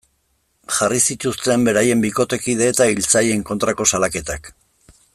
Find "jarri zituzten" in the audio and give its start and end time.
0.77-1.67